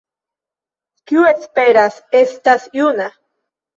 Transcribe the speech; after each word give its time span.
Kiu 1.11 1.27
esperas, 1.33 1.99
estas 2.23 2.67
juna. 2.81 3.07